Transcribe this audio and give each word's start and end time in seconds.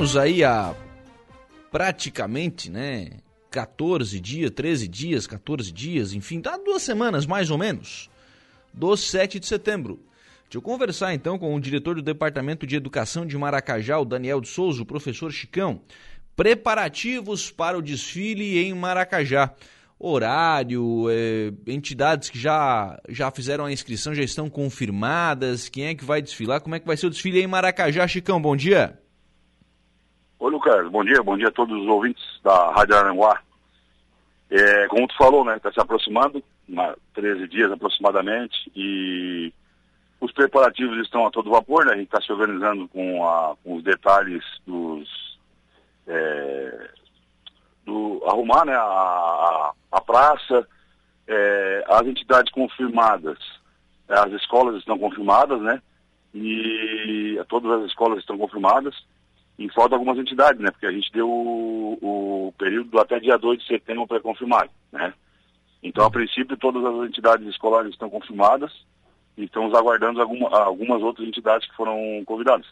Estamos 0.00 0.16
aí 0.16 0.42
há 0.42 0.74
praticamente, 1.70 2.70
né, 2.70 3.18
14 3.50 4.18
dias, 4.18 4.50
13 4.50 4.88
dias, 4.88 5.26
14 5.26 5.70
dias, 5.70 6.14
enfim, 6.14 6.40
dá 6.40 6.56
duas 6.56 6.82
semanas 6.82 7.26
mais 7.26 7.50
ou 7.50 7.58
menos, 7.58 8.08
do 8.72 8.96
7 8.96 9.38
de 9.38 9.46
setembro. 9.46 10.00
Deixa 10.44 10.56
eu 10.56 10.62
conversar 10.62 11.12
então 11.12 11.38
com 11.38 11.54
o 11.54 11.60
diretor 11.60 11.96
do 11.96 12.00
Departamento 12.00 12.66
de 12.66 12.76
Educação 12.76 13.26
de 13.26 13.36
Maracajá, 13.36 13.98
o 13.98 14.06
Daniel 14.06 14.40
de 14.40 14.48
Souza, 14.48 14.82
o 14.82 14.86
professor 14.86 15.30
Chicão. 15.30 15.82
Preparativos 16.34 17.50
para 17.50 17.76
o 17.76 17.82
desfile 17.82 18.58
em 18.58 18.72
Maracajá. 18.72 19.52
Horário, 19.98 21.08
é, 21.10 21.52
entidades 21.70 22.30
que 22.30 22.38
já, 22.38 22.98
já 23.06 23.30
fizeram 23.30 23.66
a 23.66 23.72
inscrição 23.72 24.14
já 24.14 24.22
estão 24.22 24.48
confirmadas. 24.48 25.68
Quem 25.68 25.88
é 25.88 25.94
que 25.94 26.06
vai 26.06 26.22
desfilar? 26.22 26.62
Como 26.62 26.74
é 26.74 26.80
que 26.80 26.86
vai 26.86 26.96
ser 26.96 27.08
o 27.08 27.10
desfile 27.10 27.42
em 27.42 27.46
Maracajá, 27.46 28.08
Chicão? 28.08 28.40
Bom 28.40 28.56
dia. 28.56 28.98
Oi, 30.40 30.50
Lucas. 30.50 30.88
Bom 30.90 31.04
dia. 31.04 31.22
Bom 31.22 31.36
dia 31.36 31.48
a 31.48 31.52
todos 31.52 31.78
os 31.78 31.86
ouvintes 31.86 32.24
da 32.42 32.72
Rádio 32.72 32.96
Aranguá. 32.96 33.42
É, 34.48 34.86
como 34.88 35.06
tu 35.06 35.14
falou, 35.18 35.44
né? 35.44 35.58
Está 35.58 35.70
se 35.70 35.78
aproximando, 35.78 36.42
uma, 36.66 36.96
13 37.12 37.46
dias 37.46 37.70
aproximadamente, 37.70 38.56
e 38.74 39.52
os 40.18 40.32
preparativos 40.32 40.96
estão 40.96 41.26
a 41.26 41.30
todo 41.30 41.50
vapor, 41.50 41.84
né? 41.84 41.92
A 41.92 41.96
gente 41.96 42.06
está 42.06 42.22
se 42.22 42.32
organizando 42.32 42.88
com, 42.88 43.28
a, 43.28 43.54
com, 43.62 43.76
os 43.76 43.84
detalhes 43.84 44.42
dos. 44.66 45.38
É, 46.06 46.88
do 47.84 48.22
arrumar 48.26 48.64
né, 48.64 48.74
a, 48.74 49.72
a 49.92 50.00
praça, 50.00 50.66
é, 51.28 51.84
as 51.86 52.06
entidades 52.06 52.50
confirmadas, 52.50 53.38
as 54.08 54.32
escolas 54.32 54.76
estão 54.76 54.98
confirmadas, 54.98 55.60
né? 55.60 55.82
E 56.34 57.38
todas 57.46 57.70
as 57.72 57.90
escolas 57.90 58.20
estão 58.20 58.38
confirmadas 58.38 58.94
e 59.60 59.70
falta 59.74 59.94
algumas 59.94 60.16
entidades, 60.16 60.58
né? 60.58 60.70
Porque 60.70 60.86
a 60.86 60.90
gente 60.90 61.12
deu 61.12 61.28
o, 61.28 62.48
o 62.48 62.52
período 62.58 62.98
até 62.98 63.20
dia 63.20 63.36
2 63.36 63.60
de 63.60 63.66
setembro 63.66 64.06
para 64.06 64.18
confirmar, 64.18 64.70
né? 64.90 65.12
Então, 65.82 66.04
a 66.06 66.10
princípio, 66.10 66.56
todas 66.56 66.82
as 66.82 67.08
entidades 67.08 67.46
escolares 67.46 67.90
estão 67.92 68.08
confirmadas 68.08 68.72
e 69.36 69.44
estamos 69.44 69.74
aguardando 69.74 70.20
alguma, 70.22 70.48
algumas 70.48 71.02
outras 71.02 71.28
entidades 71.28 71.68
que 71.68 71.76
foram 71.76 71.94
convidadas. 72.24 72.66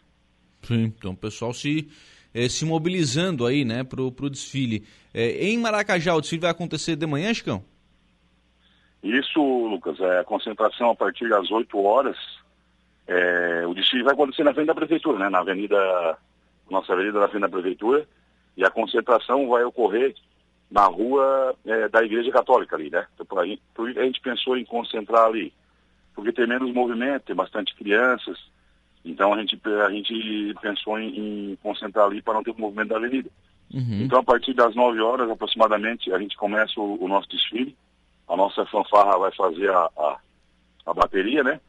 Sim, 0.62 0.84
então 0.84 1.12
o 1.12 1.16
pessoal 1.16 1.52
se, 1.52 1.90
eh, 2.34 2.48
se 2.48 2.64
mobilizando 2.64 3.46
aí, 3.46 3.66
né, 3.66 3.84
para 3.84 4.00
o 4.00 4.30
desfile. 4.30 4.82
Eh, 5.12 5.46
em 5.46 5.58
Maracajá, 5.58 6.14
o 6.14 6.20
desfile 6.22 6.42
vai 6.42 6.50
acontecer 6.50 6.96
de 6.96 7.06
manhã, 7.06 7.32
Chicão? 7.34 7.62
Isso, 9.02 9.40
Lucas, 9.40 10.00
é 10.00 10.20
a 10.20 10.24
concentração 10.24 10.90
a 10.90 10.94
partir 10.94 11.28
das 11.28 11.50
8 11.50 11.78
horas. 11.78 12.16
É, 13.06 13.66
o 13.66 13.74
desfile 13.74 14.02
vai 14.02 14.14
acontecer 14.14 14.42
na 14.42 14.54
frente 14.54 14.66
da 14.66 14.74
prefeitura, 14.74 15.18
né, 15.18 15.28
na 15.28 15.40
Avenida 15.40 16.18
nossa 16.70 16.92
avenida 16.92 17.18
na 17.18 17.28
frente 17.28 17.42
da 17.42 17.48
prefeitura, 17.48 18.06
e 18.56 18.64
a 18.64 18.70
concentração 18.70 19.48
vai 19.48 19.64
ocorrer 19.64 20.14
na 20.70 20.84
rua 20.86 21.54
é, 21.64 21.88
da 21.88 22.02
Igreja 22.02 22.30
Católica 22.30 22.76
ali, 22.76 22.90
né? 22.90 23.06
Então, 23.14 23.24
por, 23.24 23.38
aí, 23.38 23.60
por 23.74 23.88
a 23.88 24.04
gente 24.04 24.20
pensou 24.20 24.56
em 24.56 24.64
concentrar 24.64 25.24
ali, 25.24 25.52
porque 26.14 26.32
tem 26.32 26.46
menos 26.46 26.72
movimento, 26.72 27.24
tem 27.24 27.36
bastante 27.36 27.74
crianças, 27.74 28.38
então 29.04 29.32
a 29.32 29.40
gente, 29.40 29.58
a 29.86 29.90
gente 29.90 30.54
pensou 30.60 30.98
em, 30.98 31.52
em 31.52 31.56
concentrar 31.62 32.06
ali 32.06 32.20
para 32.20 32.34
não 32.34 32.42
ter 32.42 32.54
movimento 32.56 32.88
da 32.88 32.96
avenida. 32.96 33.30
Uhum. 33.72 34.02
Então 34.02 34.18
a 34.18 34.22
partir 34.22 34.54
das 34.54 34.74
9 34.74 35.00
horas 35.00 35.30
aproximadamente 35.30 36.12
a 36.12 36.18
gente 36.18 36.36
começa 36.36 36.78
o, 36.80 37.02
o 37.02 37.08
nosso 37.08 37.28
desfile, 37.28 37.76
a 38.28 38.36
nossa 38.36 38.64
fanfarra 38.66 39.18
vai 39.18 39.32
fazer 39.32 39.70
a, 39.70 39.88
a, 39.96 40.18
a 40.86 40.94
bateria, 40.94 41.42
né? 41.42 41.60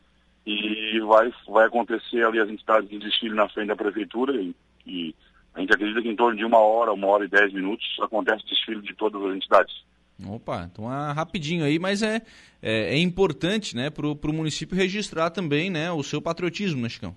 E 0.45 0.99
vai, 1.01 1.31
vai 1.47 1.67
acontecer 1.67 2.25
ali 2.25 2.39
as 2.39 2.49
entidades 2.49 2.89
de 2.89 2.97
desfile 2.97 3.35
na 3.35 3.47
frente 3.47 3.67
da 3.67 3.75
prefeitura, 3.75 4.35
e 4.35 4.55
e 4.85 5.15
a 5.53 5.59
gente 5.59 5.73
acredita 5.73 6.01
que 6.01 6.09
em 6.09 6.15
torno 6.15 6.37
de 6.37 6.45
uma 6.45 6.59
hora, 6.59 6.93
uma 6.93 7.07
hora 7.07 7.25
e 7.25 7.27
dez 7.27 7.51
minutos 7.53 7.85
acontece 8.01 8.43
o 8.43 8.47
desfile 8.47 8.81
de 8.81 8.93
todas 8.93 9.21
as 9.23 9.35
entidades. 9.35 9.83
Opa, 10.27 10.67
então 10.69 10.91
é 10.93 11.13
rapidinho 11.13 11.63
aí, 11.63 11.79
mas 11.79 12.01
é, 12.01 12.21
é, 12.61 12.95
é 12.95 12.97
importante 12.97 13.75
né, 13.75 13.89
para 13.89 14.05
o 14.05 14.33
município 14.33 14.75
registrar 14.75 15.29
também 15.29 15.69
né, 15.69 15.91
o 15.91 16.03
seu 16.03 16.21
patriotismo, 16.21 16.81
né, 16.81 16.89
Chicão? 16.89 17.15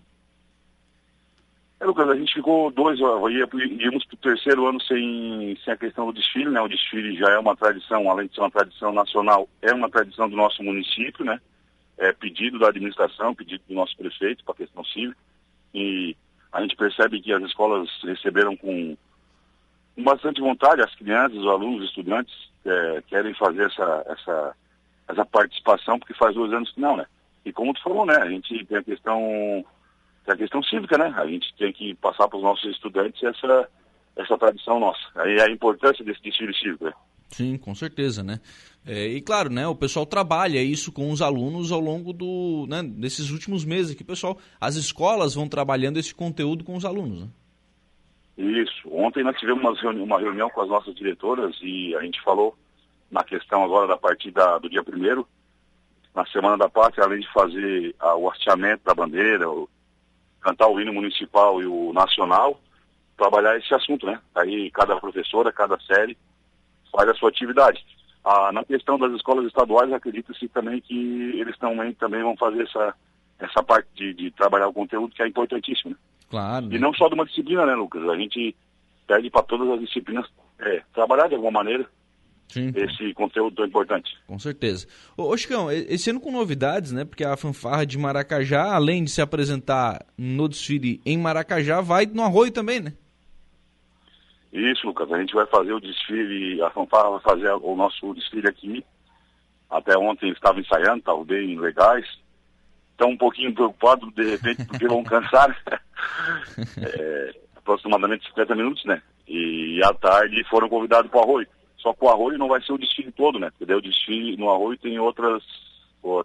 É, 1.82 1.84
Lucas, 1.84 2.08
a 2.08 2.14
gente 2.14 2.32
ficou 2.32 2.70
dois, 2.70 3.00
íamos 3.00 4.04
para 4.04 4.14
o 4.14 4.18
terceiro 4.18 4.68
ano 4.68 4.80
sem, 4.82 5.58
sem 5.64 5.74
a 5.74 5.76
questão 5.76 6.06
do 6.06 6.12
desfile, 6.12 6.48
né? 6.48 6.60
O 6.60 6.68
desfile 6.68 7.16
já 7.16 7.28
é 7.30 7.38
uma 7.38 7.56
tradição, 7.56 8.08
além 8.08 8.28
de 8.28 8.34
ser 8.36 8.40
uma 8.40 8.50
tradição 8.52 8.92
nacional, 8.92 9.48
é 9.60 9.74
uma 9.74 9.90
tradição 9.90 10.30
do 10.30 10.36
nosso 10.36 10.62
município, 10.62 11.24
né? 11.24 11.40
É 11.98 12.12
pedido 12.12 12.56
da 12.60 12.68
administração, 12.68 13.34
pedido 13.34 13.64
do 13.68 13.74
nosso 13.74 13.96
prefeito 13.96 14.44
para 14.44 14.54
a 14.54 14.58
questão 14.58 14.84
civil. 14.84 15.12
E 15.74 16.16
a 16.52 16.60
gente 16.60 16.76
percebe 16.76 17.20
que 17.20 17.32
as 17.32 17.42
escolas 17.42 17.88
receberam 18.04 18.56
com, 18.56 18.96
bastante 19.96 20.40
vontade, 20.40 20.82
as 20.82 20.94
crianças, 20.94 21.38
os 21.38 21.46
alunos, 21.46 21.82
os 21.82 21.88
estudantes 21.88 22.34
é, 22.64 23.02
querem 23.06 23.34
fazer 23.34 23.66
essa, 23.66 24.04
essa, 24.06 24.56
essa 25.08 25.24
participação, 25.24 25.98
porque 25.98 26.14
faz 26.14 26.34
dois 26.34 26.52
anos 26.52 26.70
que 26.70 26.80
não, 26.80 26.96
né? 26.96 27.06
E 27.44 27.52
como 27.52 27.74
tu 27.74 27.82
falou, 27.82 28.06
né? 28.06 28.16
A 28.16 28.28
gente 28.28 28.64
tem 28.66 28.78
a 28.78 28.82
questão, 28.82 29.64
tem 30.24 30.34
a 30.34 30.36
questão 30.36 30.62
cívica, 30.62 30.96
né? 30.96 31.12
A 31.16 31.26
gente 31.26 31.52
tem 31.56 31.72
que 31.72 31.94
passar 31.94 32.28
para 32.28 32.36
os 32.36 32.42
nossos 32.42 32.70
estudantes 32.70 33.22
essa, 33.22 33.68
essa 34.16 34.38
tradição 34.38 34.78
nossa. 34.78 35.00
Aí 35.16 35.40
a 35.40 35.50
importância 35.50 36.04
desse 36.04 36.22
desfile 36.22 36.54
cívico, 36.54 36.84
né? 36.84 36.92
Sim, 37.32 37.56
com 37.56 37.74
certeza, 37.74 38.22
né? 38.22 38.40
É, 38.86 39.06
e 39.06 39.20
claro, 39.22 39.48
né, 39.48 39.66
o 39.66 39.74
pessoal 39.74 40.04
trabalha 40.04 40.62
isso 40.62 40.92
com 40.92 41.10
os 41.10 41.22
alunos 41.22 41.72
ao 41.72 41.80
longo 41.80 42.12
do, 42.12 42.66
né, 42.68 42.82
desses 42.82 43.30
últimos 43.30 43.64
meses 43.64 43.94
que 43.94 44.04
pessoal, 44.04 44.36
as 44.60 44.74
escolas 44.74 45.34
vão 45.34 45.48
trabalhando 45.48 45.98
esse 45.98 46.14
conteúdo 46.14 46.64
com 46.64 46.76
os 46.76 46.84
alunos, 46.84 47.20
né? 47.20 47.28
Isso. 48.36 48.88
Ontem 48.90 49.22
nós 49.22 49.38
tivemos 49.38 49.62
uma 49.62 49.74
reunião, 49.80 50.04
uma 50.04 50.18
reunião 50.18 50.50
com 50.50 50.60
as 50.62 50.68
nossas 50.68 50.94
diretoras 50.94 51.56
e 51.62 51.94
a 51.94 52.02
gente 52.02 52.20
falou 52.22 52.56
na 53.10 53.22
questão 53.22 53.62
agora 53.62 53.86
da 53.86 53.96
partida 53.96 54.58
do 54.58 54.68
dia 54.68 54.82
primeiro, 54.82 55.26
na 56.14 56.26
Semana 56.26 56.58
da 56.58 56.68
Pátria, 56.68 57.04
além 57.04 57.20
de 57.20 57.32
fazer 57.32 57.94
o 58.18 58.28
hasteamento 58.30 58.82
da 58.84 58.94
bandeira, 58.94 59.48
o, 59.48 59.68
cantar 60.40 60.68
o 60.68 60.80
hino 60.80 60.92
municipal 60.92 61.62
e 61.62 61.66
o 61.66 61.92
nacional, 61.92 62.60
trabalhar 63.16 63.56
esse 63.56 63.72
assunto, 63.74 64.06
né? 64.06 64.20
Aí 64.34 64.70
cada 64.70 64.96
professora, 64.96 65.52
cada 65.52 65.78
série 65.80 66.16
faz 66.92 67.08
a 67.08 67.14
sua 67.14 67.30
atividade. 67.30 67.84
Ah, 68.24 68.52
na 68.52 68.64
questão 68.64 68.98
das 68.98 69.12
escolas 69.12 69.46
estaduais, 69.46 69.92
acredita-se 69.92 70.46
também 70.48 70.80
que 70.80 70.94
eles 71.40 71.56
também, 71.58 71.92
também 71.94 72.22
vão 72.22 72.36
fazer 72.36 72.62
essa, 72.62 72.94
essa 73.40 73.62
parte 73.62 73.88
de, 73.94 74.14
de 74.14 74.30
trabalhar 74.30 74.68
o 74.68 74.72
conteúdo, 74.72 75.14
que 75.14 75.22
é 75.22 75.26
importantíssimo. 75.26 75.90
Né? 75.90 75.96
Claro. 76.30 76.72
E 76.72 76.78
não 76.78 76.94
só 76.94 77.08
de 77.08 77.14
uma 77.14 77.26
disciplina, 77.26 77.66
né, 77.66 77.74
Lucas? 77.74 78.08
A 78.08 78.16
gente 78.16 78.54
pede 79.06 79.28
para 79.28 79.42
todas 79.42 79.68
as 79.70 79.80
disciplinas 79.80 80.26
é, 80.60 80.82
trabalhar 80.94 81.28
de 81.28 81.34
alguma 81.34 81.50
maneira 81.50 81.84
Sim. 82.48 82.72
esse 82.76 83.12
conteúdo 83.14 83.56
tão 83.56 83.66
importante. 83.66 84.16
Com 84.26 84.38
certeza. 84.38 84.86
Ô, 85.16 85.24
ô, 85.24 85.36
Chicão, 85.36 85.70
esse 85.70 86.10
ano 86.10 86.20
com 86.20 86.30
novidades, 86.30 86.92
né? 86.92 87.04
Porque 87.04 87.24
a 87.24 87.36
fanfarra 87.36 87.84
de 87.84 87.98
Maracajá, 87.98 88.74
além 88.74 89.04
de 89.04 89.10
se 89.10 89.20
apresentar 89.20 90.04
no 90.16 90.48
desfile 90.48 91.00
em 91.04 91.18
Maracajá, 91.18 91.80
vai 91.80 92.06
no 92.06 92.22
Arroio 92.22 92.52
também, 92.52 92.80
né? 92.80 92.92
Isso, 94.52 94.86
Lucas. 94.86 95.10
A 95.10 95.18
gente 95.18 95.34
vai 95.34 95.46
fazer 95.46 95.72
o 95.72 95.80
desfile, 95.80 96.60
a 96.62 96.70
fanfarra 96.70 97.10
vai 97.10 97.20
fazer 97.20 97.50
o 97.52 97.74
nosso 97.74 98.12
desfile 98.14 98.48
aqui. 98.48 98.84
Até 99.70 99.96
ontem 99.96 100.26
eles 100.26 100.36
estavam 100.36 100.60
ensaiando, 100.60 100.98
estavam 100.98 101.24
bem 101.24 101.58
legais. 101.58 102.06
Estão 102.90 103.10
um 103.10 103.16
pouquinho 103.16 103.54
preocupados, 103.54 104.12
de 104.14 104.30
repente, 104.30 104.64
porque 104.66 104.86
vão 104.86 105.02
cansar. 105.02 105.56
é, 106.76 107.34
aproximadamente 107.56 108.26
50 108.28 108.54
minutos, 108.54 108.84
né? 108.84 109.00
E 109.26 109.80
à 109.82 109.94
tarde 109.94 110.44
foram 110.50 110.68
convidados 110.68 111.10
para 111.10 111.20
o 111.20 111.22
Arroio. 111.22 111.48
Só 111.78 111.94
que 111.94 112.04
o 112.04 112.08
Arroio 112.08 112.38
não 112.38 112.48
vai 112.48 112.60
ser 112.62 112.72
o 112.72 112.78
desfile 112.78 113.10
todo, 113.12 113.38
né? 113.38 113.50
Porque 113.50 113.64
daí 113.64 113.76
o 113.76 113.82
desfile 113.82 114.36
no 114.36 114.50
Arroio 114.50 114.78
tem 114.78 114.98
outras, 114.98 115.42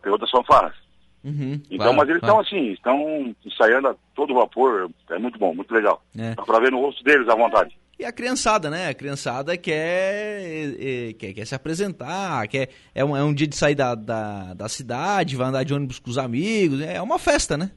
tem 0.03 0.11
outras 0.11 0.29
fanfarras. 0.29 0.75
Uhum, 1.23 1.53
então, 1.65 1.77
claro, 1.77 1.95
mas 1.95 2.09
eles 2.09 2.21
claro. 2.21 2.41
estão 2.41 2.59
assim, 2.59 2.71
estão 2.71 3.35
ensaiando 3.45 3.87
a 3.87 3.95
todo 4.13 4.33
vapor. 4.33 4.89
É 5.09 5.17
muito 5.17 5.39
bom, 5.39 5.55
muito 5.55 5.73
legal. 5.73 6.03
É. 6.17 6.35
Dá 6.35 6.43
para 6.43 6.59
ver 6.59 6.71
no 6.71 6.81
rosto 6.81 7.03
deles 7.03 7.27
à 7.27 7.35
vontade. 7.35 7.75
E 7.99 8.05
a 8.05 8.11
criançada, 8.11 8.69
né? 8.69 8.89
A 8.89 8.93
criançada 8.93 9.57
quer, 9.57 10.43
é, 10.79 11.13
quer, 11.13 11.33
quer 11.33 11.45
se 11.45 11.55
apresentar, 11.55 12.47
quer, 12.47 12.69
é, 12.93 13.03
um, 13.03 13.17
é 13.17 13.23
um 13.23 13.33
dia 13.33 13.47
de 13.47 13.55
sair 13.55 13.73
da, 13.73 13.95
da, 13.95 14.53
da 14.53 14.69
cidade, 14.69 15.35
vai 15.35 15.47
andar 15.47 15.63
de 15.63 15.73
ônibus 15.73 15.97
com 15.97 16.11
os 16.11 16.17
amigos, 16.19 16.79
é 16.79 17.01
uma 17.01 17.17
festa, 17.17 17.57
né? 17.57 17.71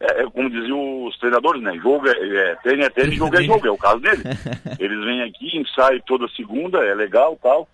É, 0.00 0.22
é 0.22 0.30
como 0.30 0.50
diziam 0.50 1.04
os 1.04 1.16
treinadores, 1.18 1.62
né? 1.62 1.72
Jogo 1.76 2.08
é, 2.08 2.50
é 2.50 2.54
treino 2.56 2.82
é 2.82 2.90
treino, 2.90 3.12
jogo 3.12 3.36
é 3.36 3.42
jogo, 3.44 3.64
é 3.64 3.70
o 3.70 3.78
caso 3.78 4.00
dele. 4.00 4.24
Eles 4.80 5.04
vêm 5.04 5.22
aqui, 5.22 5.56
ensaiam 5.56 6.02
toda 6.04 6.26
segunda, 6.30 6.78
é 6.78 6.94
legal 6.96 7.38
tal, 7.40 7.68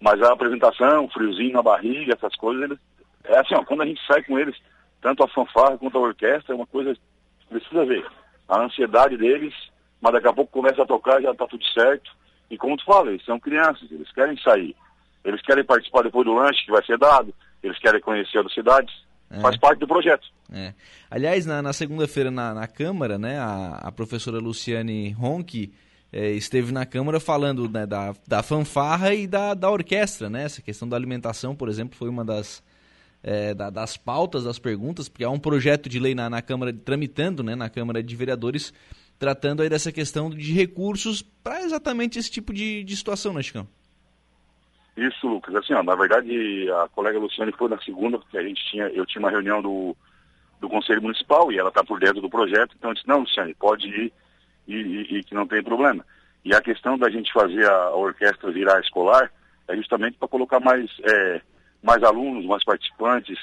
mas 0.00 0.22
a 0.22 0.32
apresentação, 0.32 1.08
friozinho 1.08 1.54
na 1.54 1.62
barriga, 1.62 2.14
essas 2.14 2.36
coisas, 2.36 2.62
eles, 2.62 2.78
é 3.24 3.40
assim, 3.40 3.56
ó, 3.56 3.64
quando 3.64 3.82
a 3.82 3.86
gente 3.86 4.00
sai 4.06 4.22
com 4.22 4.38
eles, 4.38 4.54
tanto 5.00 5.24
a 5.24 5.28
fanfarra 5.28 5.76
quanto 5.78 5.98
a 5.98 6.02
orquestra, 6.02 6.54
é 6.54 6.56
uma 6.56 6.66
coisa 6.66 6.96
precisa 7.50 7.84
ver. 7.84 8.06
A 8.48 8.62
ansiedade 8.62 9.16
deles 9.16 9.52
mas 10.02 10.12
daqui 10.12 10.26
a 10.26 10.32
pouco 10.32 10.50
começa 10.50 10.82
a 10.82 10.86
tocar 10.86 11.22
já 11.22 11.30
está 11.30 11.46
tudo 11.46 11.64
certo. 11.66 12.10
E 12.50 12.58
como 12.58 12.76
tu 12.76 12.84
fala, 12.84 13.10
eles 13.10 13.24
são 13.24 13.38
crianças, 13.38 13.90
eles 13.90 14.10
querem 14.12 14.36
sair. 14.38 14.74
Eles 15.24 15.40
querem 15.40 15.64
participar 15.64 16.02
depois 16.02 16.26
do 16.26 16.34
lanche 16.34 16.64
que 16.64 16.72
vai 16.72 16.84
ser 16.84 16.98
dado, 16.98 17.32
eles 17.62 17.78
querem 17.78 18.00
conhecer 18.00 18.44
as 18.44 18.52
cidades. 18.52 18.92
É. 19.30 19.40
Faz 19.40 19.56
parte 19.56 19.78
do 19.78 19.86
projeto. 19.86 20.26
É. 20.52 20.74
Aliás, 21.10 21.46
na, 21.46 21.62
na 21.62 21.72
segunda-feira 21.72 22.30
na, 22.30 22.52
na, 22.52 22.66
Câmara, 22.66 23.16
né, 23.16 23.38
a, 23.38 23.78
a 23.80 23.92
professora 23.92 24.38
Luciane 24.38 25.10
Ronck 25.12 25.72
é, 26.12 26.32
esteve 26.32 26.72
na 26.72 26.84
Câmara 26.84 27.18
falando 27.18 27.68
né, 27.70 27.86
da, 27.86 28.12
da 28.26 28.42
fanfarra 28.42 29.14
e 29.14 29.26
da, 29.26 29.54
da 29.54 29.70
orquestra, 29.70 30.28
né? 30.28 30.44
Essa 30.44 30.60
questão 30.60 30.86
da 30.86 30.96
alimentação, 30.96 31.54
por 31.54 31.70
exemplo, 31.70 31.96
foi 31.96 32.10
uma 32.10 32.22
das, 32.22 32.62
é, 33.22 33.54
da, 33.54 33.70
das 33.70 33.96
pautas 33.96 34.44
das 34.44 34.58
perguntas, 34.58 35.08
porque 35.08 35.24
há 35.24 35.30
um 35.30 35.38
projeto 35.38 35.88
de 35.88 35.98
lei 35.98 36.14
na, 36.14 36.28
na 36.28 36.42
Câmara, 36.42 36.72
tramitando 36.72 37.42
né, 37.42 37.54
na 37.54 37.70
Câmara 37.70 38.02
de 38.02 38.14
Vereadores, 38.14 38.74
tratando 39.22 39.62
aí 39.62 39.68
dessa 39.68 39.92
questão 39.92 40.28
de 40.28 40.52
recursos 40.52 41.22
para 41.22 41.60
exatamente 41.60 42.18
esse 42.18 42.28
tipo 42.28 42.52
de, 42.52 42.82
de 42.82 42.96
situação, 42.96 43.32
né, 43.32 43.40
Chicão? 43.40 43.68
Isso, 44.96 45.28
Lucas. 45.28 45.54
Assim, 45.54 45.74
ó, 45.74 45.82
na 45.84 45.94
verdade, 45.94 46.68
a 46.72 46.88
colega 46.88 47.20
Luciane 47.20 47.52
foi 47.52 47.68
na 47.68 47.80
segunda, 47.82 48.18
porque 48.18 48.36
a 48.36 48.42
gente 48.42 48.60
tinha, 48.68 48.88
eu 48.88 49.06
tinha 49.06 49.20
uma 49.20 49.30
reunião 49.30 49.62
do, 49.62 49.96
do 50.60 50.68
Conselho 50.68 51.00
Municipal 51.00 51.52
e 51.52 51.58
ela 51.58 51.68
está 51.68 51.84
por 51.84 52.00
dentro 52.00 52.20
do 52.20 52.28
projeto, 52.28 52.74
então 52.76 52.90
eu 52.90 52.94
disse, 52.94 53.06
não, 53.06 53.20
Luciane, 53.20 53.54
pode 53.54 53.86
ir 53.86 54.12
e, 54.66 54.74
e, 54.74 55.18
e, 55.18 55.22
que 55.22 55.36
não 55.36 55.46
tem 55.46 55.62
problema. 55.62 56.04
E 56.44 56.52
a 56.52 56.60
questão 56.60 56.98
da 56.98 57.08
gente 57.08 57.32
fazer 57.32 57.64
a, 57.70 57.74
a 57.74 57.94
orquestra 57.94 58.50
virar 58.50 58.80
escolar 58.80 59.32
é 59.68 59.76
justamente 59.76 60.18
para 60.18 60.26
colocar 60.26 60.58
mais, 60.58 60.90
é, 61.00 61.40
mais 61.80 62.02
alunos, 62.02 62.44
mais 62.44 62.64
participantes, 62.64 63.38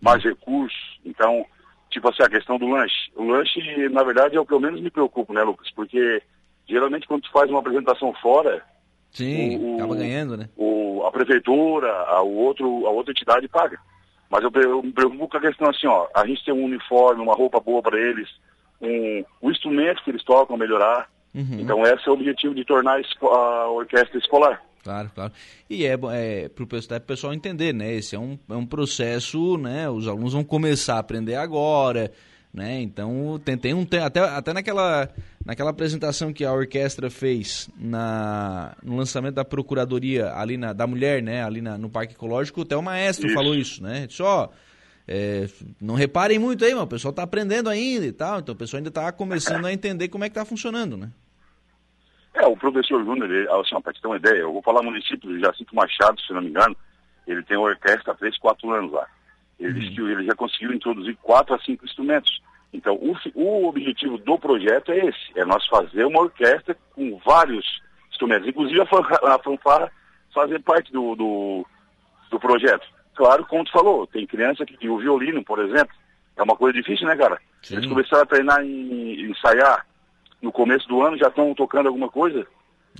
mais 0.00 0.22
recursos. 0.22 1.00
Então, 1.04 1.44
tipo 1.90 2.08
assim, 2.08 2.22
a 2.22 2.28
questão 2.28 2.58
do 2.58 2.68
lanche. 2.68 3.10
O 3.16 3.24
lanche, 3.24 3.88
na 3.90 4.02
verdade, 4.02 4.36
é 4.36 4.40
o 4.40 4.46
que 4.46 4.52
eu 4.52 4.60
menos 4.60 4.80
me 4.80 4.90
preocupo, 4.90 5.32
né, 5.32 5.42
Lucas? 5.42 5.70
Porque 5.70 6.22
geralmente 6.68 7.06
quando 7.06 7.22
tu 7.22 7.30
faz 7.30 7.50
uma 7.50 7.60
apresentação 7.60 8.12
fora, 8.14 8.62
Sim, 9.10 9.58
o, 9.58 9.76
acaba 9.76 9.96
ganhando, 9.96 10.36
né? 10.36 10.48
O, 10.56 11.02
a 11.06 11.10
prefeitura, 11.10 11.90
a, 11.90 12.22
o 12.22 12.34
outro, 12.36 12.86
a 12.86 12.90
outra 12.90 13.12
entidade 13.12 13.48
paga. 13.48 13.78
Mas 14.30 14.44
eu, 14.44 14.50
eu 14.62 14.82
me 14.82 14.92
preocupo 14.92 15.28
com 15.28 15.36
a 15.38 15.40
questão 15.40 15.70
assim, 15.70 15.86
ó, 15.86 16.06
a 16.14 16.26
gente 16.26 16.44
tem 16.44 16.52
um 16.52 16.64
uniforme, 16.64 17.22
uma 17.22 17.34
roupa 17.34 17.58
boa 17.58 17.82
para 17.82 17.98
eles, 17.98 18.28
um, 18.80 19.24
o 19.40 19.50
instrumento 19.50 20.02
que 20.04 20.10
eles 20.10 20.22
tocam 20.22 20.56
melhorar. 20.56 21.10
Uhum. 21.34 21.58
Então 21.60 21.82
esse 21.82 22.06
é 22.06 22.10
o 22.10 22.14
objetivo 22.14 22.54
de 22.54 22.64
tornar 22.64 23.00
a 23.22 23.68
orquestra 23.68 24.18
escolar. 24.18 24.62
Claro, 24.88 25.10
claro. 25.14 25.32
E 25.68 25.84
é, 25.84 25.98
é 26.12 26.48
para 26.48 26.64
o 26.64 27.00
pessoal 27.02 27.34
entender, 27.34 27.74
né? 27.74 27.92
Esse 27.92 28.16
é 28.16 28.18
um, 28.18 28.38
é 28.48 28.54
um 28.54 28.64
processo, 28.64 29.58
né? 29.58 29.86
Os 29.90 30.08
alunos 30.08 30.32
vão 30.32 30.42
começar 30.42 30.94
a 30.94 30.98
aprender 31.00 31.34
agora, 31.34 32.10
né? 32.50 32.80
Então 32.80 33.38
tem, 33.44 33.58
tem 33.58 33.74
um 33.74 33.86
até, 34.02 34.20
até 34.20 34.54
naquela, 34.54 35.10
naquela 35.44 35.68
apresentação 35.68 36.32
que 36.32 36.42
a 36.42 36.54
orquestra 36.54 37.10
fez 37.10 37.68
na, 37.78 38.74
no 38.82 38.96
lançamento 38.96 39.34
da 39.34 39.44
procuradoria 39.44 40.32
ali 40.32 40.56
na, 40.56 40.72
da 40.72 40.86
mulher, 40.86 41.22
né? 41.22 41.44
Ali 41.44 41.60
na, 41.60 41.76
no 41.76 41.90
Parque 41.90 42.14
Ecológico, 42.14 42.62
até 42.62 42.74
o 42.74 42.82
maestro 42.82 43.26
isso. 43.26 43.34
falou 43.34 43.54
isso, 43.54 43.82
né? 43.82 44.06
Só 44.08 44.50
é, 45.06 45.50
não 45.78 45.96
reparem 45.96 46.38
muito 46.38 46.64
aí, 46.64 46.74
mas 46.74 46.84
o 46.84 46.86
pessoal 46.86 47.10
está 47.10 47.24
aprendendo 47.24 47.68
ainda 47.68 48.06
e 48.06 48.12
tal, 48.12 48.38
então 48.38 48.54
o 48.54 48.58
pessoal 48.58 48.78
ainda 48.78 48.88
está 48.88 49.12
começando 49.12 49.66
a 49.66 49.72
entender 49.72 50.08
como 50.08 50.24
é 50.24 50.30
que 50.30 50.32
está 50.32 50.46
funcionando, 50.46 50.96
né? 50.96 51.10
É, 52.34 52.46
o 52.46 52.56
professor 52.56 53.04
Júnior, 53.04 53.30
assim, 53.60 53.80
para 53.80 53.92
te 53.92 54.00
ter 54.00 54.06
uma 54.06 54.16
ideia, 54.16 54.38
eu 54.38 54.52
vou 54.52 54.62
falar 54.62 54.82
município 54.82 55.28
de 55.28 55.40
Jacinto 55.40 55.74
Machado, 55.74 56.20
se 56.20 56.32
não 56.32 56.40
me 56.40 56.48
engano, 56.48 56.76
ele 57.26 57.42
tem 57.42 57.56
uma 57.56 57.68
orquestra 57.68 58.12
há 58.12 58.16
3, 58.16 58.38
4 58.38 58.70
anos 58.70 58.92
lá. 58.92 59.06
Ele, 59.58 60.00
uhum. 60.00 60.08
ele 60.08 60.24
já 60.24 60.34
conseguiu 60.34 60.72
introduzir 60.72 61.16
quatro 61.16 61.54
a 61.54 61.58
cinco 61.58 61.84
instrumentos. 61.84 62.40
Então, 62.72 62.94
o, 62.94 63.16
o 63.34 63.66
objetivo 63.66 64.18
do 64.18 64.38
projeto 64.38 64.92
é 64.92 65.06
esse, 65.06 65.32
é 65.34 65.44
nós 65.44 65.66
fazer 65.66 66.04
uma 66.04 66.20
orquestra 66.20 66.76
com 66.94 67.18
vários 67.24 67.82
instrumentos, 68.10 68.48
inclusive 68.48 68.80
a, 68.80 69.38
fanfarra, 69.38 69.90
fazer 70.34 70.60
parte 70.60 70.92
do, 70.92 71.16
do, 71.16 71.66
do, 72.30 72.38
projeto. 72.38 72.86
Claro, 73.14 73.44
como 73.46 73.64
tu 73.64 73.72
falou, 73.72 74.06
tem 74.06 74.26
criança 74.26 74.64
que 74.64 74.88
o 74.88 74.98
violino, 74.98 75.42
por 75.42 75.58
exemplo, 75.58 75.94
é 76.36 76.42
uma 76.42 76.56
coisa 76.56 76.78
difícil, 76.78 77.06
né, 77.06 77.16
cara? 77.16 77.40
Sim. 77.62 77.76
Eles 77.76 77.86
começaram 77.88 78.22
a 78.22 78.26
treinar 78.26 78.64
e 78.64 79.28
ensaiar 79.30 79.84
no 80.40 80.52
começo 80.52 80.86
do 80.88 81.02
ano, 81.02 81.18
já 81.18 81.28
estão 81.28 81.54
tocando 81.54 81.86
alguma 81.86 82.08
coisa. 82.08 82.46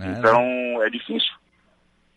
É, 0.00 0.06
então, 0.11 0.43
né? 0.43 0.87
é 0.87 0.90
difícil. 0.90 1.32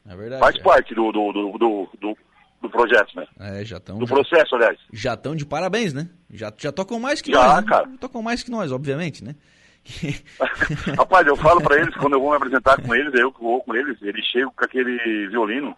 É 0.08 0.16
verdade. 0.16 0.42
Faz 0.42 0.56
é. 0.56 0.62
parte 0.62 0.96
do, 0.96 1.12
do, 1.12 1.32
do, 1.32 1.90
do 2.00 2.18
do 2.62 2.70
projeto, 2.70 3.16
né? 3.16 3.26
É, 3.40 3.66
já 3.66 3.78
estão. 3.78 3.98
Do 3.98 4.06
já, 4.06 4.14
processo, 4.14 4.56
aliás. 4.56 4.78
Já 4.94 5.14
estão 5.16 5.36
de 5.36 5.46
parabéns, 5.46 5.94
né? 5.94 6.08
Já, 6.30 6.54
já 6.56 6.72
tocam 6.72 7.00
mais 7.00 7.22
que 7.22 7.32
já, 7.32 7.44
nós. 7.44 7.56
Né? 7.56 7.64
cara. 7.68 7.90
Tocam 8.00 8.22
mais 8.22 8.44
que 8.44 8.52
nós, 8.52 8.72
obviamente, 8.72 9.24
né? 9.24 9.36
Rapaz, 10.96 11.26
eu 11.26 11.36
falo 11.36 11.60
para 11.60 11.78
eles, 11.82 11.96
quando 11.96 12.14
eu 12.14 12.22
vou 12.22 12.30
me 12.30 12.38
apresentar 12.38 12.80
com 12.80 12.94
eles, 12.94 13.12
eu 13.16 13.32
que 13.32 13.42
vou 13.42 13.62
com 13.62 13.76
eles, 13.76 14.00
eles 14.02 14.24
chegam 14.26 14.52
com 14.56 14.64
aquele 14.64 15.28
violino. 15.30 15.76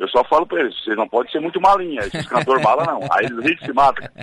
Eu 0.00 0.08
só 0.08 0.24
falo 0.24 0.46
para 0.46 0.60
eles, 0.62 0.74
vocês 0.82 0.96
não 0.96 1.06
podem 1.06 1.30
ser 1.30 1.40
muito 1.40 1.60
malinha, 1.60 2.00
esses 2.00 2.26
cantor 2.26 2.58
bala 2.64 2.84
não. 2.86 3.00
Aí 3.12 3.26
eles 3.26 3.38
riem 3.44 3.58
se 3.58 3.72
matam. 3.72 4.08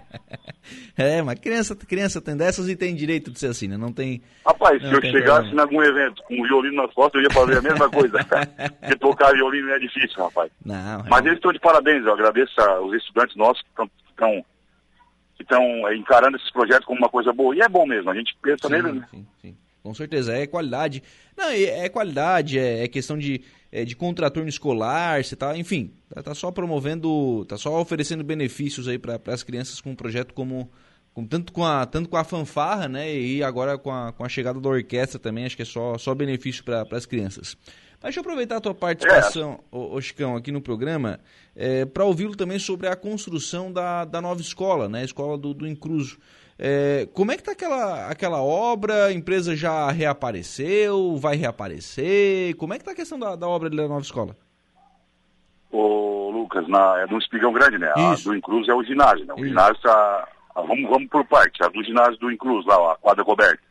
É, 0.97 1.21
mas 1.21 1.39
criança, 1.39 1.73
criança 1.77 2.19
tem 2.19 2.35
dessas 2.35 2.67
e 2.67 2.75
tem 2.75 2.93
direito 2.93 3.31
de 3.31 3.39
ser 3.39 3.47
assim, 3.47 3.69
né? 3.69 3.77
Não 3.77 3.93
tem. 3.93 4.21
Rapaz, 4.45 4.81
não 4.81 4.89
se 4.89 4.95
eu 4.97 5.01
chegasse 5.11 5.47
em 5.55 5.59
algum 5.59 5.81
evento 5.81 6.21
com 6.23 6.33
um 6.33 6.43
violino 6.43 6.81
nas 6.81 6.93
costas, 6.93 7.21
eu 7.21 7.29
ia 7.29 7.33
fazer 7.33 7.59
a 7.59 7.61
mesma 7.61 7.89
coisa. 7.89 8.17
Porque 8.81 8.97
tocar 8.97 9.31
violino 9.31 9.69
é 9.69 9.79
difícil, 9.79 10.21
rapaz. 10.21 10.51
Não, 10.65 11.05
mas 11.07 11.25
eles 11.25 11.37
estão 11.37 11.53
de 11.53 11.59
parabéns, 11.59 12.05
eu 12.05 12.11
agradeço 12.11 12.51
os 12.83 12.93
estudantes 12.95 13.37
nossos 13.37 13.61
que 13.61 13.69
estão 14.09 14.43
que 15.37 15.43
estão 15.43 15.87
é, 15.87 15.95
encarando 15.95 16.35
esses 16.35 16.51
projetos 16.51 16.85
como 16.85 16.99
uma 16.99 17.09
coisa 17.09 17.31
boa. 17.31 17.55
E 17.55 17.61
é 17.61 17.69
bom 17.69 17.85
mesmo, 17.85 18.09
a 18.09 18.15
gente 18.15 18.35
pensa 18.41 18.67
sim, 18.67 18.73
neles, 18.73 18.93
né? 18.93 19.07
Sim, 19.09 19.27
sim. 19.41 19.56
Com 19.87 19.93
certeza, 19.93 20.35
é 20.35 20.45
qualidade. 20.45 21.01
Não, 21.37 21.47
é 21.49 21.87
qualidade, 21.87 22.59
é, 22.59 22.83
é 22.83 22.87
questão 22.89 23.17
de, 23.17 23.41
é, 23.71 23.85
de 23.85 23.95
contraturno 23.95 24.49
escolar, 24.49 25.23
você 25.23 25.33
tá, 25.33 25.57
enfim, 25.57 25.93
tá, 26.09 26.21
tá, 26.21 26.35
só 26.35 26.51
promovendo, 26.51 27.45
tá 27.45 27.57
só 27.57 27.79
oferecendo 27.79 28.21
benefícios 28.21 28.89
aí 28.89 28.99
para 28.99 29.17
as 29.27 29.43
crianças 29.43 29.79
com 29.79 29.91
um 29.91 29.95
projeto 29.95 30.33
como, 30.33 30.69
com, 31.13 31.25
tanto, 31.25 31.53
com 31.53 31.63
a, 31.63 31.85
tanto 31.85 32.09
com 32.09 32.17
a 32.17 32.25
fanfarra, 32.25 32.89
né, 32.89 33.15
e 33.15 33.41
agora 33.41 33.77
com 33.77 33.89
a, 33.89 34.11
com 34.11 34.25
a 34.25 34.29
chegada 34.29 34.59
da 34.59 34.67
orquestra 34.67 35.17
também, 35.17 35.45
acho 35.45 35.55
que 35.55 35.61
é 35.61 35.65
só, 35.65 35.97
só 35.97 36.13
benefício 36.13 36.65
para 36.65 36.85
as 36.91 37.05
crianças. 37.05 37.55
Mas 38.01 38.13
deixa 38.13 38.19
eu 38.19 38.21
aproveitar 38.21 38.57
a 38.57 38.61
tua 38.61 38.75
participação, 38.75 39.59
é. 39.71 39.75
ô, 39.75 39.95
ô 39.95 40.01
Chicão, 40.01 40.35
aqui 40.35 40.51
no 40.51 40.61
programa, 40.61 41.19
é, 41.55 41.83
para 41.83 42.05
ouvi-lo 42.05 42.35
também 42.35 42.59
sobre 42.59 42.87
a 42.87 42.95
construção 42.95 43.71
da, 43.73 44.05
da 44.05 44.21
nova 44.21 44.39
escola, 44.39 44.87
né, 44.87 45.01
a 45.01 45.05
escola 45.05 45.37
do, 45.37 45.53
do 45.53 45.67
Incruso. 45.67 46.19
É, 46.59 47.07
como 47.13 47.31
é 47.31 47.35
que 47.35 47.41
está 47.41 47.51
aquela, 47.51 48.07
aquela 48.07 48.41
obra? 48.41 49.05
A 49.05 49.13
empresa 49.13 49.55
já 49.55 49.91
reapareceu? 49.91 51.15
Vai 51.17 51.35
reaparecer? 51.35 52.55
Como 52.55 52.73
é 52.73 52.77
que 52.77 52.81
está 52.81 52.91
a 52.91 52.95
questão 52.95 53.19
da, 53.19 53.35
da 53.35 53.47
obra 53.47 53.69
da 53.69 53.87
nova 53.87 54.01
escola? 54.01 54.35
Ô, 55.71 56.31
Lucas, 56.31 56.67
na, 56.67 56.99
é 56.99 57.07
do 57.07 57.17
Espigão 57.17 57.51
Grande, 57.51 57.77
né? 57.77 57.91
Isso. 58.13 58.29
A 58.29 58.31
do 58.31 58.37
Incruz 58.37 58.67
é 58.67 58.73
o 58.73 58.83
ginásio, 58.83 59.25
né? 59.25 59.33
O 59.33 59.39
Isso. 59.39 59.49
ginásio 59.49 59.75
está... 59.75 60.27
Vamos, 60.55 60.89
vamos 60.89 61.07
por 61.09 61.23
parte. 61.25 61.63
A 61.63 61.67
do 61.67 61.83
ginásio 61.83 62.17
do 62.17 62.31
Incruz, 62.31 62.65
lá, 62.65 62.93
a 62.93 62.95
quadra 62.95 63.23
coberta. 63.23 63.61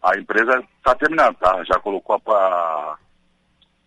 A 0.00 0.16
empresa 0.16 0.62
está 0.78 0.94
terminando, 0.94 1.34
tá? 1.36 1.64
Já 1.64 1.80
colocou 1.80 2.20
a, 2.28 2.98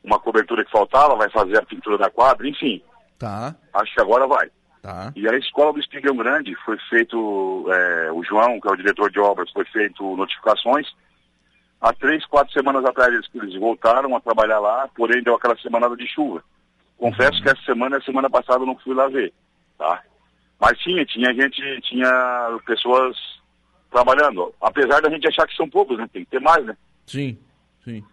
uma 0.05 0.19
cobertura 0.19 0.63
que 0.63 0.71
faltava, 0.71 1.15
vai 1.15 1.29
fazer 1.29 1.57
a 1.57 1.65
pintura 1.65 1.97
da 1.97 2.09
quadra, 2.09 2.47
enfim. 2.47 2.81
Tá. 3.17 3.55
Acho 3.73 3.93
que 3.93 4.01
agora 4.01 4.27
vai. 4.27 4.49
Tá. 4.81 5.11
E 5.15 5.27
a 5.27 5.35
escola 5.35 5.73
do 5.73 5.79
Espigão 5.79 6.15
Grande 6.15 6.55
foi 6.63 6.77
feito, 6.89 7.65
é, 7.71 8.11
o 8.11 8.23
João, 8.23 8.61
que 8.61 8.67
é 8.67 8.71
o 8.71 8.75
diretor 8.75 9.11
de 9.11 9.19
obras, 9.19 9.49
foi 9.51 9.65
feito 9.65 10.15
notificações. 10.15 10.87
Há 11.81 11.91
três, 11.93 12.25
quatro 12.25 12.53
semanas 12.53 12.85
atrás 12.85 13.13
eles, 13.13 13.27
eles 13.33 13.59
voltaram 13.59 14.15
a 14.15 14.21
trabalhar 14.21 14.59
lá, 14.59 14.87
porém 14.95 15.23
deu 15.23 15.35
aquela 15.35 15.57
semanada 15.57 15.95
de 15.95 16.07
chuva. 16.07 16.43
Confesso 16.97 17.37
uhum. 17.37 17.43
que 17.43 17.49
essa 17.49 17.61
semana, 17.63 17.97
a 17.97 18.01
semana 18.01 18.29
passada 18.29 18.61
eu 18.61 18.67
não 18.67 18.77
fui 18.77 18.93
lá 18.93 19.07
ver, 19.07 19.33
tá? 19.77 20.03
Mas 20.59 20.77
tinha, 20.79 21.05
tinha 21.05 21.33
gente, 21.33 21.81
tinha 21.81 22.59
pessoas 22.65 23.17
trabalhando. 23.91 24.53
Apesar 24.61 25.01
da 25.01 25.09
gente 25.09 25.27
achar 25.27 25.47
que 25.47 25.55
são 25.55 25.69
poucos, 25.69 25.97
né? 25.97 26.07
Tem 26.11 26.23
que 26.23 26.31
ter 26.31 26.39
mais, 26.39 26.65
né? 26.65 26.77
Sim, 27.05 27.37
sim. 27.83 28.03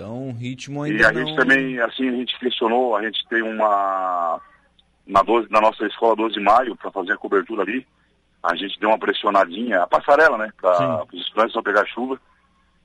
Então, 0.00 0.32
ritmo 0.32 0.82
ainda 0.82 1.02
E 1.02 1.04
a 1.04 1.12
não... 1.12 1.26
gente 1.26 1.36
também, 1.36 1.78
assim, 1.80 2.08
a 2.08 2.12
gente 2.12 2.38
questionou, 2.38 2.96
a 2.96 3.02
gente 3.02 3.22
tem 3.28 3.42
uma 3.42 4.40
na, 5.06 5.22
12, 5.22 5.50
na 5.50 5.60
nossa 5.60 5.84
escola 5.86 6.16
12 6.16 6.34
de 6.34 6.40
maio, 6.40 6.74
para 6.74 6.90
fazer 6.90 7.12
a 7.12 7.18
cobertura 7.18 7.62
ali, 7.62 7.86
a 8.42 8.56
gente 8.56 8.80
deu 8.80 8.88
uma 8.88 8.98
pressionadinha, 8.98 9.82
a 9.82 9.86
passarela, 9.86 10.38
né, 10.38 10.50
para 10.58 11.04
os 11.12 11.20
estudantes 11.20 11.54
não 11.54 11.62
pegar 11.62 11.86
chuva, 11.86 12.18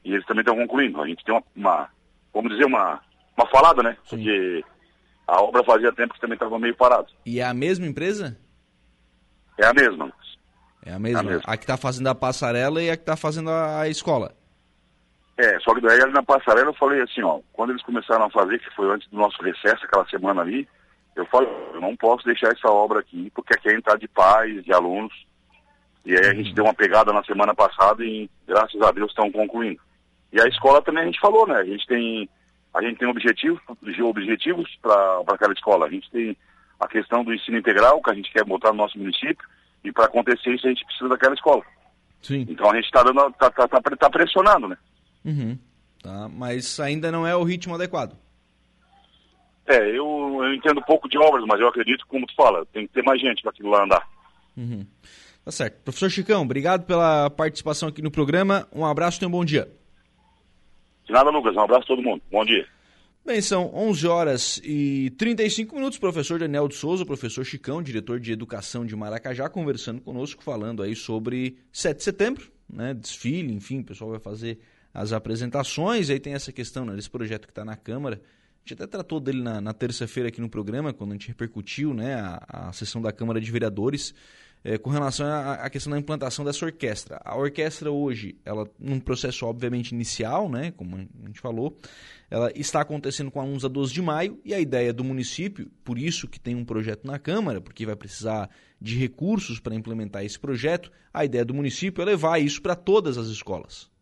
e 0.03 0.13
eles 0.13 0.25
também 0.25 0.41
estão 0.41 0.57
concluindo. 0.57 1.01
A 1.01 1.07
gente 1.07 1.24
tem 1.24 1.34
uma, 1.34 1.43
uma, 1.55 1.89
vamos 2.34 2.51
dizer, 2.51 2.65
uma, 2.65 3.00
uma 3.38 3.48
falada, 3.48 3.81
né, 3.81 3.95
Sim. 4.03 4.17
porque 4.17 4.65
a 5.25 5.41
obra 5.41 5.63
fazia 5.63 5.93
tempo 5.93 6.13
que 6.13 6.19
também 6.19 6.36
estava 6.36 6.60
meio 6.60 6.75
parado. 6.75 7.07
E 7.25 7.39
é 7.39 7.45
a 7.45 7.53
mesma 7.53 7.86
empresa? 7.86 8.38
É 9.57 9.65
a 9.65 9.74
mesma. 9.74 10.12
É 10.86 10.91
a 10.91 11.00
mesma? 11.00 11.19
É 11.19 11.22
a, 11.22 11.24
mesma. 11.24 11.43
a 11.45 11.55
que 11.55 11.63
está 11.63 11.77
fazendo 11.77 12.07
a 12.07 12.15
passarela 12.15 12.84
e 12.84 12.89
a 12.89 12.98
que 12.98 13.03
está 13.03 13.15
fazendo 13.15 13.50
a, 13.50 13.79
a 13.79 13.88
escola? 13.88 14.36
É, 15.38 15.60
só 15.60 15.74
que 15.74 15.82
daí 15.82 16.01
ali 16.01 16.13
na 16.13 16.24
passarela 16.24 16.70
eu 16.70 16.74
falei 16.75 17.01
assim, 17.01 17.22
ó, 17.22 17.39
quando 17.51 17.72
eles 17.72 17.84
começaram 17.84 18.25
a 18.25 18.30
fazer, 18.30 18.58
que 18.60 18.74
foi 18.74 18.89
antes 18.89 19.10
do 19.10 19.18
nosso 19.18 19.42
recesso, 19.44 19.86
aquela 19.86 20.08
semana 20.08 20.42
ali, 20.42 20.68
eu 21.15 21.25
falo, 21.25 21.48
eu 21.74 21.82
não 21.82 21.96
posso 21.96 22.25
deixar 22.25 22.51
essa 22.51 22.70
obra 22.70 23.00
aqui, 23.00 23.32
porque 23.34 23.54
aqui 23.54 23.70
é 23.70 23.74
entrar 23.74 23.98
de 23.98 24.08
pais, 24.08 24.63
de 24.63 24.74
alunos. 24.74 25.13
E 26.06 26.13
aí 26.13 26.27
a 26.27 26.34
gente 26.34 26.54
deu 26.54 26.63
uma 26.63 26.74
pegada 26.74 27.12
na 27.12 27.24
semana 27.24 27.54
passada 27.56 28.04
e 28.04 28.30
graças 28.48 28.80
a 28.82 28.92
Deus 28.92 29.10
estão 29.10 29.32
concluindo. 29.32 29.82
E 30.32 30.39
a 30.39 30.48
escola 30.48 30.82
também 30.82 31.04
a 31.04 31.06
gente 31.06 31.20
falou, 31.20 31.48
né? 31.48 31.56
A 31.56 31.63
gente 31.63 31.86
tem, 31.88 32.30
a 32.74 32.82
gente 32.82 32.98
tem 32.98 33.08
objetivos, 33.08 33.60
objetivos 34.04 34.70
para 34.82 35.24
aquela 35.30 35.54
escola. 35.54 35.88
A 35.88 35.89
gente 35.89 36.10
tem 36.12 36.38
a 36.80 36.88
questão 36.88 37.24
do 37.24 37.34
ensino 37.34 37.58
integral, 37.58 38.01
que 38.01 38.12
a 38.12 38.13
gente 38.13 38.32
quer 38.32 38.44
botar 38.44 38.72
no 38.72 38.77
nosso 38.77 38.98
município. 38.98 39.48
E 39.84 39.92
para 39.92 40.06
acontecer 40.06 40.54
isso, 40.54 40.68
a 40.68 40.70
gente 40.70 40.86
precisa 40.86 41.10
daquela 41.10 41.34
escola. 41.34 41.63
Sim. 42.22 42.46
Então 42.50 42.70
a 42.70 42.75
gente 42.75 42.86
está 42.86 43.01
dando, 43.04 43.32
tá, 43.34 43.50
tá, 43.50 43.68
tá, 43.68 43.82
tá 43.82 44.10
pressionando, 44.10 44.68
né? 44.68 44.77
Uhum. 45.25 45.58
Tá, 46.01 46.29
mas 46.29 46.79
ainda 46.79 47.12
não 47.12 47.25
é 47.25 47.36
o 47.36 47.44
ritmo 47.44 47.74
adequado. 47.74 48.15
É, 49.67 49.89
eu, 49.89 50.39
eu 50.44 50.53
entendo 50.53 50.82
pouco 50.84 51.10
de 51.10 51.17
obras, 51.17 51.44
mas 51.48 51.60
eu 51.60 51.67
acredito, 51.67 52.05
como 52.08 52.27
tu 52.27 52.36
fala, 52.36 52.65
tem 52.67 52.86
que 52.86 52.94
ter 52.94 53.03
mais 53.03 53.20
gente 53.20 53.41
para 53.41 53.50
aquilo 53.50 53.72
lá 53.72 53.84
andar. 53.84 54.08
Uhum. 54.55 54.86
Tá 55.44 55.51
certo. 55.51 55.82
Professor 55.84 56.10
Chicão, 56.10 56.44
obrigado 56.44 56.86
pela 56.86 57.29
participação 57.32 57.89
aqui 57.89 58.01
no 58.01 58.12
programa. 58.12 58.67
Um 58.72 58.86
abraço 58.86 59.24
e 59.24 59.27
um 59.27 59.32
bom 59.32 59.44
dia. 59.44 59.67
De 61.05 61.12
nada, 61.12 61.29
Lucas. 61.32 61.55
Um 61.55 61.62
abraço 61.62 61.84
a 61.84 61.88
todo 61.88 62.01
mundo. 62.01 62.22
Bom 62.32 62.46
dia. 62.46 62.67
Bem, 63.25 63.41
são 63.41 63.74
11 63.74 64.08
horas 64.08 64.62
e 64.63 65.12
35 65.17 65.74
minutos. 65.75 65.98
Professor 65.98 66.38
Daniel 66.38 66.67
de 66.67 66.75
Souza, 66.75 67.03
professor 67.03 67.44
Chicão, 67.44 67.82
diretor 67.82 68.20
de 68.20 68.32
Educação 68.32 68.86
de 68.86 68.96
Maracajá, 68.96 69.50
conversando 69.50 70.00
conosco, 70.00 70.44
falando 70.44 70.84
aí 70.84 70.96
sobre 70.96 71.58
7 71.72 71.98
de 71.98 72.03
setembro, 72.03 72.51
né? 72.70 72.94
Desfile, 72.94 73.51
enfim, 73.51 73.79
o 73.79 73.84
pessoal 73.84 74.12
vai 74.12 74.20
fazer 74.20 74.60
as 74.96 75.12
apresentações. 75.12 76.10
Aí 76.10 76.20
tem 76.20 76.34
essa 76.34 76.54
questão, 76.54 76.86
né, 76.86 76.96
desse 76.96 77.10
projeto 77.10 77.46
que 77.46 77.52
está 77.52 77.66
na 77.66 77.75
Câmara. 77.75 78.22
A 78.24 78.60
gente 78.62 78.82
até 78.82 78.88
tratou 78.88 79.20
dele 79.20 79.44
na, 79.44 79.60
na 79.60 79.74
terça-feira 79.74 80.30
aqui 80.30 80.40
no 80.40 80.50
programa, 80.50 80.94
quando 80.94 81.12
a 81.12 81.14
gente 81.14 81.28
repercutiu 81.28 81.94
né, 81.94 82.16
a, 82.16 82.70
a 82.70 82.74
sessão 82.74 83.02
da 83.02 83.12
Câmara 83.12 83.40
de 83.40 83.52
Vereadores 83.52 84.16
é, 84.64 84.80
com 84.80 84.90
relação 84.90 85.28
à, 85.28 85.70
questão 85.70 85.92
da 85.92 86.00
implantação 86.00 86.44
dessa 86.44 86.66
orquestra. 86.66 87.22
A 87.24 87.38
orquestra 87.38 87.92
hoje, 87.92 88.36
ela 88.44 88.68
num 88.80 89.00
processo 89.00 89.46
obviamente 89.46 89.92
inicial, 89.92 90.50
né, 90.50 90.72
como 90.72 90.96
a 90.96 91.28
gente 91.28 91.40
falou, 91.40 91.78
ela 92.32 92.52
está 92.56 92.82
acontecendo 92.82 93.30
com 93.30 93.40
alunos 93.40 93.64
a 93.64 93.68
12 93.68 93.94
de 93.94 94.02
maio 94.02 94.40
e 94.44 94.56
a 94.56 94.60
ideia 94.60 94.92
do 94.92 95.04
município, 95.04 95.70
por 95.84 96.00
isso 96.00 96.28
que 96.28 96.40
tem 96.40 96.56
um 96.56 96.66
projeto 96.66 97.06
na 97.06 97.20
Câmara, 97.20 97.62
porque 97.62 97.86
vai 97.86 97.96
precisar 97.96 98.50
de 98.82 98.98
recursos 98.98 99.60
para 99.60 99.75
implementar 99.75 100.25
esse 100.25 100.40
projeto, 100.40 100.92
a 101.14 101.24
ideia 101.24 101.46
do 101.46 101.54
município 101.54 102.02
é 102.02 102.06
levar 102.06 102.40
isso 102.40 102.60
para 102.60 102.75
todas 102.75 103.20
as 103.20 103.28
escolas. 103.28 103.94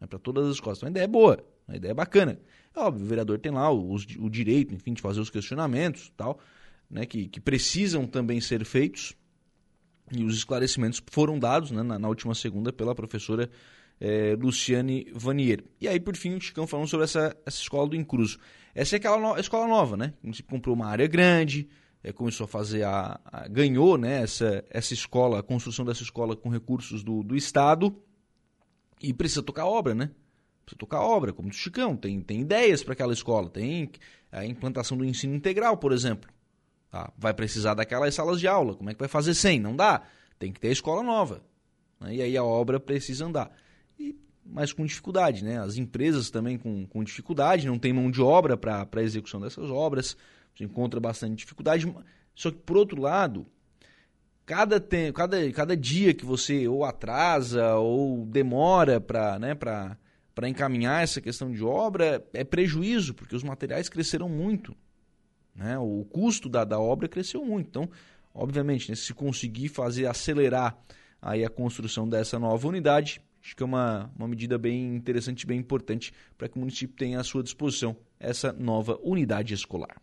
Né, 0.00 0.06
para 0.06 0.18
todas 0.18 0.46
as 0.46 0.54
escolas. 0.54 0.78
Então 0.78 0.88
a 0.88 0.90
ideia 0.90 1.04
é 1.04 1.08
boa, 1.08 1.44
a 1.66 1.76
ideia 1.76 1.92
é 1.92 1.94
bacana. 1.94 2.38
É 2.74 2.80
óbvio, 2.80 3.04
o 3.04 3.08
vereador 3.08 3.38
tem 3.38 3.52
lá 3.52 3.70
o, 3.70 3.94
o 3.94 4.30
direito, 4.30 4.74
enfim, 4.74 4.92
de 4.92 5.00
fazer 5.00 5.20
os 5.20 5.30
questionamentos 5.30 6.12
tal, 6.16 6.38
né, 6.90 7.06
que, 7.06 7.28
que 7.28 7.40
precisam 7.40 8.06
também 8.06 8.40
ser 8.40 8.64
feitos 8.64 9.14
e 10.12 10.22
os 10.22 10.36
esclarecimentos 10.36 11.02
foram 11.10 11.38
dados 11.38 11.70
né, 11.70 11.82
na, 11.82 11.98
na, 11.98 12.08
última 12.08 12.34
segunda 12.34 12.72
pela 12.72 12.94
professora 12.94 13.50
é, 14.00 14.36
Luciane 14.38 15.06
Vanier. 15.12 15.64
E 15.80 15.88
aí, 15.88 15.98
por 15.98 16.14
fim, 16.16 16.34
o 16.34 16.40
Chicão 16.40 16.66
falando 16.66 16.86
sobre 16.86 17.04
essa, 17.04 17.36
essa 17.44 17.60
escola 17.60 17.88
do 17.88 17.96
Incruso. 17.96 18.38
Essa 18.74 18.96
é 18.96 18.98
aquela 18.98 19.18
no, 19.18 19.38
escola 19.38 19.66
nova, 19.66 19.96
né? 19.96 20.12
Gente 20.22 20.42
comprou 20.42 20.76
uma 20.76 20.86
área 20.86 21.06
grande, 21.08 21.66
é, 22.04 22.12
começou 22.12 22.44
a 22.44 22.48
fazer 22.48 22.84
a, 22.84 23.18
a, 23.24 23.48
ganhou 23.48 23.98
né, 23.98 24.22
essa, 24.22 24.64
essa 24.70 24.94
escola, 24.94 25.40
a 25.40 25.42
construção 25.42 25.84
dessa 25.84 26.02
escola 26.02 26.36
com 26.36 26.50
recursos 26.50 27.02
do, 27.02 27.24
do 27.24 27.34
Estado 27.34 27.96
e 29.00 29.12
precisa 29.12 29.42
tocar 29.42 29.66
obra, 29.66 29.94
né? 29.94 30.10
Precisa 30.64 30.78
tocar 30.78 31.00
obra, 31.00 31.32
como 31.32 31.48
o 31.48 31.52
Chicão, 31.52 31.96
tem, 31.96 32.20
tem 32.20 32.40
ideias 32.40 32.82
para 32.82 32.92
aquela 32.92 33.12
escola, 33.12 33.48
tem 33.48 33.90
a 34.32 34.44
implantação 34.44 34.96
do 34.96 35.04
ensino 35.04 35.34
integral, 35.34 35.76
por 35.76 35.92
exemplo. 35.92 36.28
Tá? 36.90 37.12
Vai 37.16 37.34
precisar 37.34 37.74
daquelas 37.74 38.14
salas 38.14 38.40
de 38.40 38.48
aula. 38.48 38.74
Como 38.74 38.90
é 38.90 38.94
que 38.94 38.98
vai 38.98 39.08
fazer 39.08 39.34
sem? 39.34 39.60
Não 39.60 39.76
dá. 39.76 40.02
Tem 40.38 40.52
que 40.52 40.60
ter 40.60 40.68
a 40.68 40.72
escola 40.72 41.02
nova. 41.02 41.42
Né? 42.00 42.16
E 42.16 42.22
aí 42.22 42.36
a 42.36 42.44
obra 42.44 42.80
precisa 42.80 43.26
andar. 43.26 43.50
E, 43.98 44.16
mas 44.44 44.72
com 44.72 44.84
dificuldade, 44.84 45.44
né? 45.44 45.60
As 45.60 45.76
empresas 45.76 46.30
também 46.30 46.58
com, 46.58 46.86
com 46.86 47.04
dificuldade, 47.04 47.66
não 47.66 47.78
tem 47.78 47.92
mão 47.92 48.10
de 48.10 48.20
obra 48.20 48.56
para 48.56 48.88
a 48.90 49.02
execução 49.02 49.40
dessas 49.40 49.70
obras. 49.70 50.16
Você 50.54 50.64
encontra 50.64 50.98
bastante 50.98 51.36
dificuldade. 51.36 51.92
Só 52.34 52.50
que, 52.50 52.58
por 52.58 52.76
outro 52.76 53.00
lado, 53.00 53.46
cada, 54.46 54.78
tem, 54.78 55.12
cada, 55.12 55.52
cada 55.52 55.76
dia 55.76 56.14
que 56.14 56.24
você 56.24 56.68
ou 56.68 56.84
atrasa 56.84 57.74
ou 57.74 58.24
demora 58.24 59.00
para 59.00 59.38
né, 59.40 60.48
encaminhar 60.48 61.02
essa 61.02 61.20
questão 61.20 61.50
de 61.50 61.64
obra 61.64 62.24
é 62.32 62.44
prejuízo, 62.44 63.12
porque 63.12 63.34
os 63.34 63.42
materiais 63.42 63.88
cresceram 63.88 64.28
muito. 64.28 64.74
Né? 65.54 65.76
O 65.78 66.04
custo 66.04 66.48
da, 66.48 66.64
da 66.64 66.78
obra 66.78 67.08
cresceu 67.08 67.44
muito. 67.44 67.68
Então, 67.68 67.90
obviamente, 68.32 68.88
né, 68.88 68.94
se 68.94 69.12
conseguir 69.12 69.68
fazer 69.68 70.06
acelerar 70.06 70.78
aí 71.20 71.44
a 71.44 71.50
construção 71.50 72.08
dessa 72.08 72.38
nova 72.38 72.68
unidade, 72.68 73.20
acho 73.42 73.56
que 73.56 73.64
é 73.64 73.66
uma, 73.66 74.12
uma 74.16 74.28
medida 74.28 74.56
bem 74.56 74.94
interessante, 74.94 75.44
bem 75.44 75.58
importante 75.58 76.12
para 76.38 76.48
que 76.48 76.56
o 76.56 76.60
município 76.60 76.94
tenha 76.96 77.18
à 77.18 77.24
sua 77.24 77.42
disposição 77.42 77.96
essa 78.20 78.52
nova 78.52 78.96
unidade 79.02 79.54
escolar. 79.54 79.96